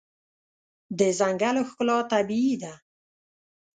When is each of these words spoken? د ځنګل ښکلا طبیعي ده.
د 0.99 0.99
ځنګل 1.19 1.57
ښکلا 1.69 1.97
طبیعي 2.11 2.55
ده. 2.61 2.73